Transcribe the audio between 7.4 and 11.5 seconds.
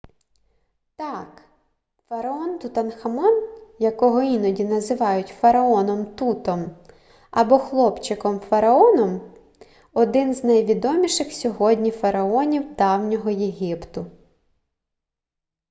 хлопчиком-фараоном- один з найвідоміших